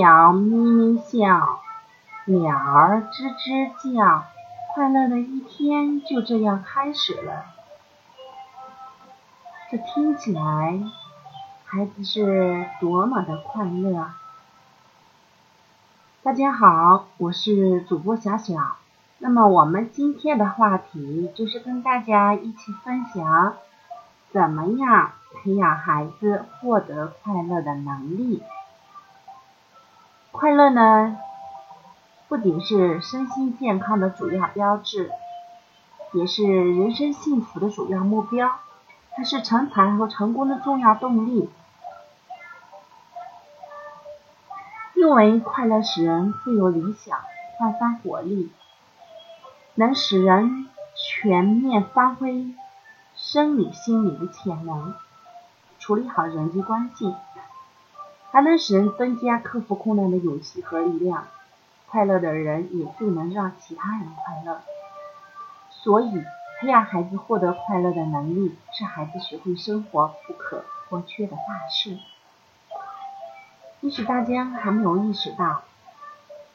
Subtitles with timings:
[0.00, 1.60] 太阳咪咪笑，
[2.24, 4.24] 鸟儿吱吱叫，
[4.72, 7.44] 快乐的一天就这样开始了。
[9.70, 10.80] 这听起来，
[11.66, 14.06] 孩子是多么的快乐！
[16.22, 18.78] 大家好，我是主播小小。
[19.18, 23.54] 那么我们今天的话题就是跟大家一起分享，
[24.32, 28.42] 怎么样培养孩子获得快乐的能力。
[30.40, 31.18] 快乐呢，
[32.26, 35.12] 不仅是身心健康的主要标志，
[36.14, 38.50] 也是人生幸福的主要目标，
[39.10, 41.50] 它是成才和成功的重要动力。
[44.94, 47.18] 因为快乐使人富有理想，
[47.58, 48.50] 焕发活力。
[49.74, 52.54] 能使人全面发挥
[53.14, 54.94] 生理、心理的潜能，
[55.78, 57.14] 处理好人际关系，
[58.30, 61.26] 还能使人增加克服困难的勇气和力量。
[61.88, 64.60] 快乐的人也最能让其他人快乐。
[65.70, 66.22] 所以，
[66.60, 71.98] 培养孩子获得快乐的能力，是孩子学会生活不可或缺的大事。
[73.80, 75.62] 也许大家还没有意识到。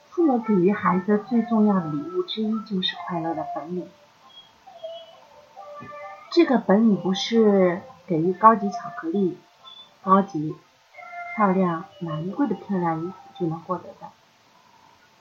[0.10, 3.90] 父母给予孩子最重要的礼物之一就是快乐的本领。
[6.32, 9.38] 这个本领不是给予高级巧克力、
[10.02, 10.56] 高级、
[11.36, 14.10] 漂亮、名贵的漂亮衣服就能获得的。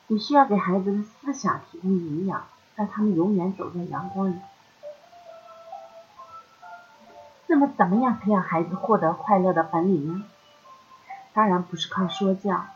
[0.07, 4.37] 你需要给孩子的思想提供营养，让他们永远走在阳光里。
[7.49, 10.25] 那么，怎么样培养孩子获得快乐的本领呢？
[11.33, 12.67] 当然不是靠说教。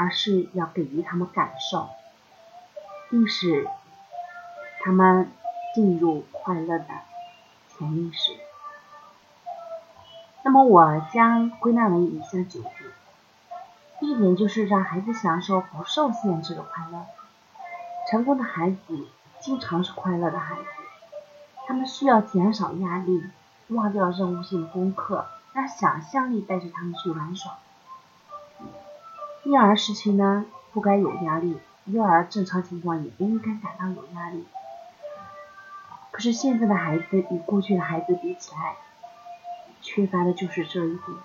[0.00, 1.88] 而是要给予他们感受，
[3.10, 3.68] 并使
[4.80, 5.28] 他们
[5.74, 6.86] 进入快乐的
[7.68, 8.47] 潜意识。
[10.42, 12.72] 那么，我将归纳为以下九点：
[14.00, 17.04] 第一点就是让孩子享受不受限制的快乐。
[18.10, 19.06] 成功的孩子
[19.40, 20.62] 经常是快乐的孩子，
[21.66, 23.24] 他们需要减少压力，
[23.68, 27.58] 忘掉任务性功课，让想象力带着他们去玩耍。
[29.44, 34.46] 婴儿时期呢，不该有压力；幼儿正常情况也不应该感到有压力。
[36.10, 38.76] 可是现在的孩子与过去的孩子比起来，
[39.88, 41.18] 缺乏的就是这一点。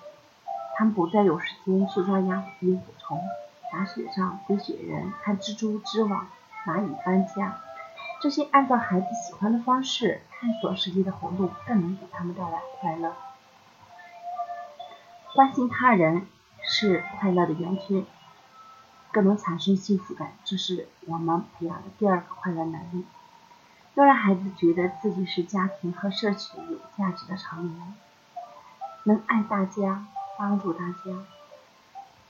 [0.75, 3.21] 他们不再有时间去抓鸭子、萤火虫、
[3.71, 6.27] 打雪仗、堆雪人、看蜘蛛织网、
[6.65, 7.59] 蚂蚁搬家。
[8.21, 13.13] 这些按照孩子喜欢的方式探索世界的活动，更能给他们带来快乐。
[15.35, 16.25] 关心他人。
[16.65, 18.05] 是快乐的源泉，
[19.11, 20.31] 更能产生幸福感。
[20.45, 23.03] 这是我们培养的第二个快乐能力，
[23.95, 27.93] 要让孩子觉得自己是家庭和社区有价值的成员，
[29.03, 30.05] 能爱大家，
[30.37, 31.25] 帮助大家。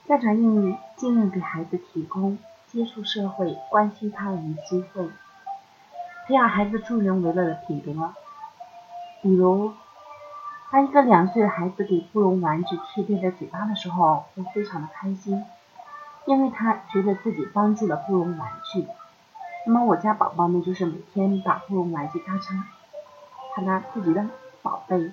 [0.07, 5.07] 家长应尽量给孩子提供接触社会、关心他人的机会，
[6.27, 8.13] 培养孩子助人为乐的品德，
[9.21, 9.73] 比如。
[10.71, 15.45] 当一个两岁的孩子给布绒玩具贴在嘴巴的时候，会非常的开心，
[16.25, 18.87] 因为他觉得自己帮助了布绒玩具。
[19.67, 22.63] 那么我家宝宝呢，就是每天把布绒玩具当成
[23.53, 24.25] 他的自己的
[24.63, 25.11] 宝贝。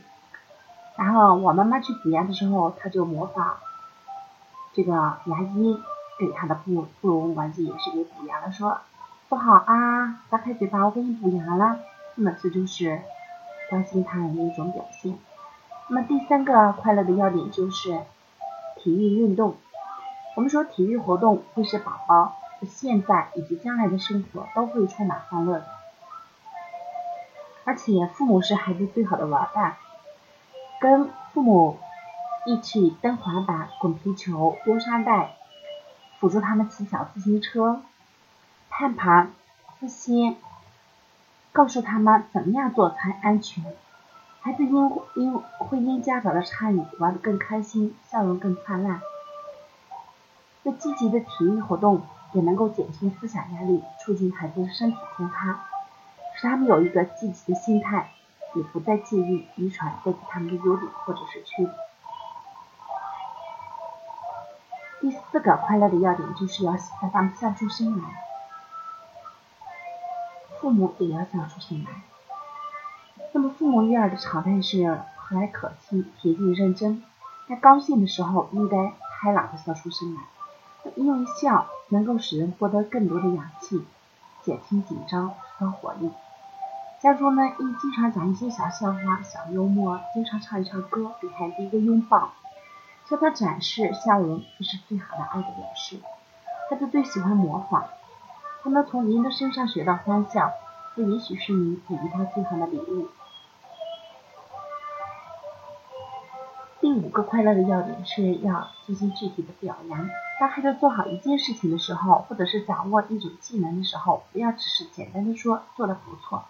[1.00, 3.56] 然后我妈妈去补牙的时候，他就模仿
[4.75, 4.93] 这个
[5.25, 5.81] 牙医
[6.19, 8.82] 给他的布布绒玩具也是给补牙了，说
[9.31, 11.79] 不好啊，打开嘴巴，我给你补牙了。
[12.17, 13.00] 那么这就是
[13.70, 15.17] 关心他人的一种表现。
[15.88, 18.03] 那么第三个快乐的要点就是
[18.76, 19.56] 体育运动。
[20.37, 22.37] 我们说体育活动会使宝宝
[22.69, 25.67] 现在以及将来的生活都会充满欢乐的，
[27.64, 29.76] 而且父母是孩子最好的玩伴，
[30.81, 31.79] 跟父母
[32.47, 35.37] 一起蹬滑板、滚皮球、丢沙袋，
[36.19, 37.82] 辅助他们骑小自行车、
[38.71, 39.29] 攀爬
[39.79, 40.37] 这些，
[41.53, 43.62] 告诉他们怎么样做才安全。
[44.41, 49.03] 孩子因因会因家长的参与玩得更开心，笑容更灿烂。
[50.65, 52.00] 这积极的体育活动
[52.32, 55.61] 也能够减轻思想压力，促进孩子的身体健康，
[56.37, 58.11] 使他们有一个积极的心态，
[58.55, 61.75] 也不再介意遗传带给他们的优点或者是缺点。
[65.00, 68.05] 第四个快乐的要点就是要让他们笑出声来，
[70.61, 71.91] 父母也要笑出声来。
[73.32, 77.03] 那么，父母育儿的常态是和蔼可亲、恬静认真。
[77.49, 80.20] 在高兴的时候，应该开朗的笑出声来，
[80.96, 83.87] 因为笑能够使人获得更多的氧气，
[84.43, 86.11] 减轻紧张，提高活力。
[87.00, 92.32] 家中呢，应经常讲一些小笑话、小幽默，经常唱一唱歌，给孩子一个拥抱，
[93.08, 95.99] 向他展示笑容，这是最好的爱的表示。
[96.69, 97.85] 孩子最喜欢模仿，
[98.62, 100.52] 他能从您的身上学到欢笑，
[100.94, 103.08] 这也许是你给予他最好的礼物。
[106.82, 110.11] 第五个快乐的要点是要进行具体的表扬。
[110.38, 116.44] 当孩子做好一件事情的时候，或者是掌握一种技能的时候，不要只是简单的说做的不错，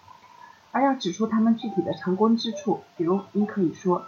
[0.71, 2.81] 而要指出他们具体的成功之处。
[2.97, 4.05] 比如，你可以说：“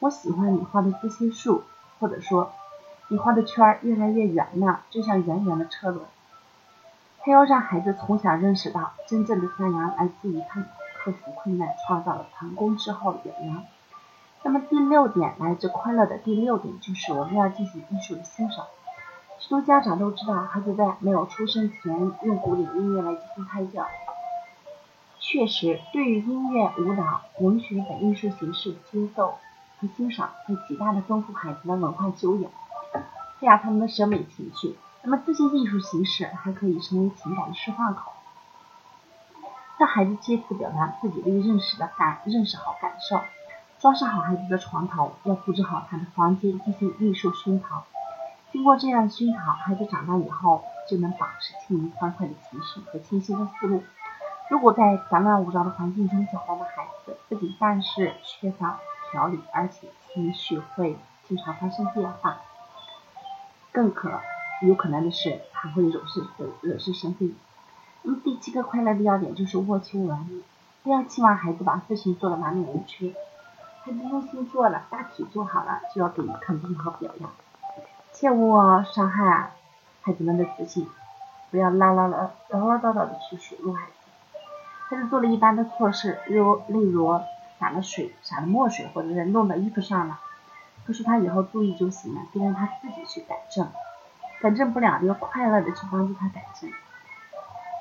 [0.00, 1.64] 我喜欢你画的这些树。”
[2.00, 2.52] 或者说
[3.08, 6.04] ：“你画的圈越来越圆了，就像圆圆的车轮。”
[7.20, 10.64] 他要让孩子从小认识到，真正的赞扬来自于他
[10.96, 13.64] 克服困难、创造了成功之后的表扬。
[14.44, 18.64] 那么第六点，来自快乐的第六点就是我们要进行艺术的欣赏。
[19.40, 23.84] 许多家长都知道，孩子在没有出生前用古典音乐来进行胎教。
[25.30, 29.34] 确实，对于音乐、舞蹈、文学等艺术形式的接受
[29.78, 32.50] 和欣赏，会极大的丰富孩子的文化修养，
[33.38, 34.74] 培养他们的审美情趣。
[35.02, 38.12] 那么这些艺术形式还可以成为情感的释放口，
[39.76, 43.20] 让孩子借此表达自己对认识的感认识好感受。
[43.78, 47.84] 装饰好孩子的床头，要布置好他的房间，进行艺术熏陶。
[48.50, 53.82] 经过这样的熏陶，孩子长大以后就能保持轻盈欢快的情绪和清晰的思路。
[54.48, 58.80] 如果在杂乱无章的环境中长大的孩子，不仅办事缺乏
[59.10, 60.96] 条理，而且情绪会
[61.26, 62.38] 经常发生变化，
[63.72, 64.10] 更可
[64.62, 67.30] 有可能的是还会惹事惹惹是生非。
[68.02, 70.40] 那么第七个快乐的要点就是握求完美，
[70.82, 73.12] 不要期望孩子把事情做得完美无缺。
[73.84, 77.30] 孩子用心做了，大体做好了，就要给予肯定和表扬，
[78.14, 79.52] 切勿伤害
[80.00, 80.88] 孩子们的自信，
[81.50, 83.92] 不要唠唠唠唠唠叨叨的去数落孩子。
[84.88, 87.20] 他就做了一般的错事，如例如
[87.58, 90.18] 洒了水、洒了墨水，或者是弄到衣服上了，
[90.86, 93.68] 告诉他以后注意就行了，别让他自己去改正。
[94.40, 96.70] 改正不了，要快乐的去帮助他改正。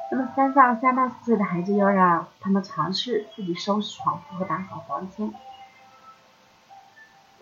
[0.10, 5.32] 那么三到三到四岁的孩子，要让他们尝试自己收拾床铺和打扫房间。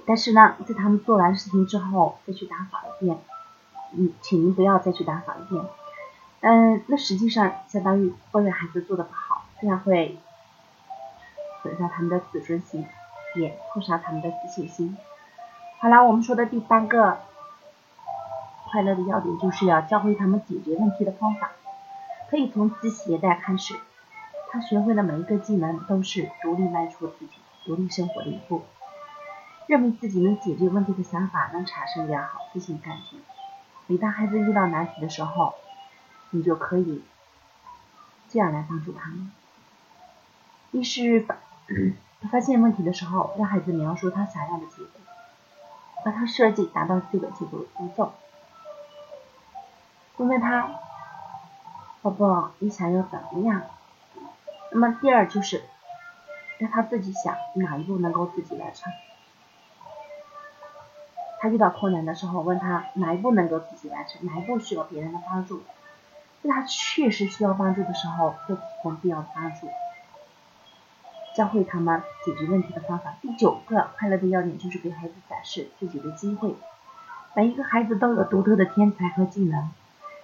[0.05, 3.17] 但是呢，在他们做完事情之后再去打扫一遍，
[3.93, 5.65] 嗯，请您不要再去打扫一遍。
[6.41, 10.17] 嗯，那实际上相当于抱怨孩子做的不好，这样会
[11.61, 12.85] 损伤他们的自尊心，
[13.35, 14.97] 也挫伤他们的自信心。
[15.79, 17.19] 好了，我们说的第三个
[18.69, 21.51] 快乐的要点，就是要教会他们解决问题的方法，
[22.29, 23.75] 可以从自携带开始。
[24.51, 27.33] 他学会的每一个技能，都是独立迈出自己
[27.65, 28.63] 独立生活的一步。
[29.67, 33.17] 认为自己能解决问题的想法，能产生良好自信感觉。
[33.87, 35.55] 每当孩子遇到难题的时候，
[36.29, 37.03] 你就可以
[38.29, 39.31] 这样来帮助他们：
[40.75, 41.37] 一是发
[42.29, 44.89] 发现问题的时候，让孩子描述他想要的结果，
[46.03, 48.13] 帮他设计达到这个结果的步骤。
[50.17, 50.69] 问问他
[52.03, 53.61] ：“宝宝，你想要怎么样？”
[54.71, 55.63] 那么第二就是
[56.57, 58.91] 让他自己想哪一步能够自己完成。
[61.39, 65.63] 他遇到困难的时候，问他哪一步能够自己完成，哪一步需要别人的帮助，
[66.43, 69.69] 在他确实需要帮助的时候，就提供必要的帮助，
[71.35, 73.15] 教会他们解决问题的方法。
[73.21, 76.55] 第九个快乐的要点就是给孩子展示自己的机会。
[77.35, 79.69] 每一个孩子都有独特的天才和技能，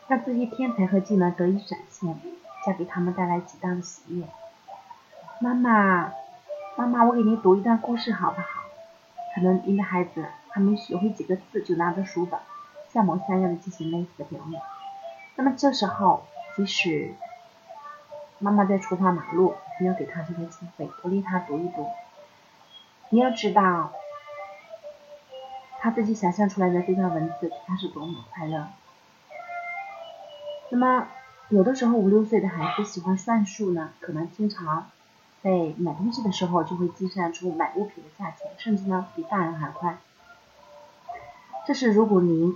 [0.08, 2.20] 让这些天才和技能得以展现，
[2.66, 4.26] 将给他们带来极大的喜悦。
[5.40, 6.12] 妈妈，
[6.76, 8.48] 妈妈，我给您读一段故事好不好？
[9.36, 10.26] 可能您的孩子。
[10.54, 12.38] 还没学会几个字，就拿着书本，
[12.92, 14.62] 像模像样的进行类似的表演。
[15.38, 16.26] 那么这时候，
[16.58, 17.14] 即使
[18.38, 21.88] 妈妈在厨房忙碌，你要给他这个机会，鼓励他读一读。
[23.10, 23.92] 你要知道，
[25.80, 28.68] 他自己想象出来的这段文字，他是多么快乐。
[30.70, 31.08] 那么，
[31.50, 34.92] 有的时候五六岁的孩子喜欢算数呢，可能经常
[35.42, 39.98] 在买东西的时候就会计算出买物品的价钱，甚至呢比大人还快。
[41.66, 42.56] 这是如果您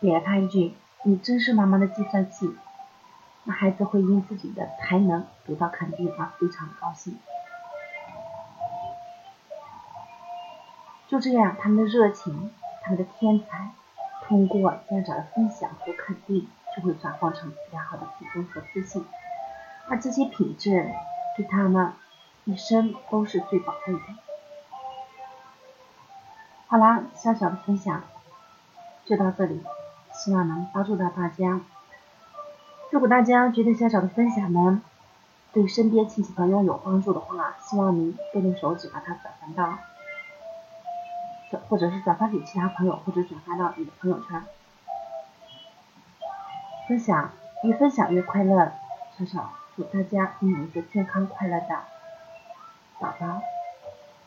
[0.00, 2.54] 给了他一句“你真是妈妈的计算器”，
[3.44, 7.18] 那孩子会因自己的才能得到肯定而非常高兴。
[11.06, 12.50] 就这样，他们的热情、
[12.82, 13.70] 他们的天才，
[14.22, 19.04] 通过家长的分享和肯定，就会转化成良好的品质和自信，
[19.88, 20.90] 而这些品质
[21.36, 21.92] 对他们
[22.44, 24.00] 一生都是最宝贵的。
[26.66, 28.02] 好啦，小小的分享
[29.04, 29.62] 就到这里，
[30.12, 31.60] 希望能帮助到大家。
[32.94, 34.80] 如果大家觉得小小的分享呢
[35.52, 39.78] 对身边亲戚朋友有帮助的话，希望您动动手指把它转发到
[41.68, 44.44] 或者是转发给其他朋友，或者转发到你的朋友圈。
[46.86, 47.32] 分享
[47.64, 48.70] 越分享越快乐，
[49.18, 51.80] 小小祝大家拥有一个健康快乐的
[53.00, 53.42] 宝宝。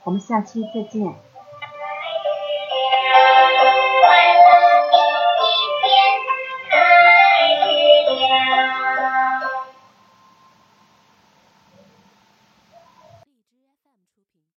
[0.03, 1.15] 我们下期再见。